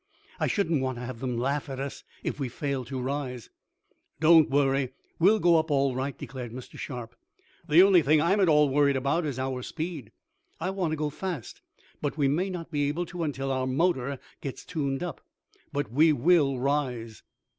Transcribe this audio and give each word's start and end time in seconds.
"I 0.39 0.47
shouldn't 0.47 0.81
want 0.81 0.97
to 0.97 1.05
have 1.05 1.19
them 1.19 1.37
laugh 1.37 1.69
at 1.69 1.79
us, 1.79 2.03
if 2.23 2.39
we 2.39 2.49
fail 2.49 2.83
to 2.85 2.99
rise." 2.99 3.51
"Don't 4.19 4.49
worry. 4.49 4.93
We'll 5.19 5.37
go 5.37 5.59
up 5.59 5.69
all 5.69 5.93
right," 5.93 6.17
declared 6.17 6.51
Mr. 6.51 6.75
Sharp. 6.79 7.13
"The 7.69 7.83
only 7.83 8.01
thing 8.01 8.19
I'm 8.19 8.39
at 8.39 8.49
all 8.49 8.67
worried 8.69 8.95
about 8.95 9.27
is 9.27 9.37
our 9.37 9.61
speed. 9.61 10.11
I 10.59 10.71
want 10.71 10.89
to 10.93 10.97
go 10.97 11.11
fast, 11.11 11.61
but 12.01 12.17
we 12.17 12.27
may 12.27 12.49
not 12.49 12.71
be 12.71 12.87
able 12.87 13.05
to 13.05 13.21
until 13.21 13.51
our 13.51 13.67
motor 13.67 14.17
gets 14.41 14.65
'tuned 14.65 15.03
up'. 15.03 15.21
But 15.71 15.91
we'll 15.91 16.57
rise." 16.57 17.21